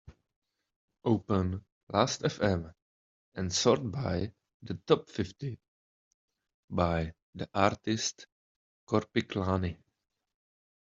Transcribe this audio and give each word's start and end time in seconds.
Open 1.03 1.63
Lastfm 1.93 2.73
and 3.35 3.53
sort 3.53 3.91
by 3.91 4.33
the 4.63 4.73
top-fifty 4.87 5.59
by 6.71 7.13
the 7.35 7.47
artist 7.53 8.25
Korpiklaani. 8.87 9.77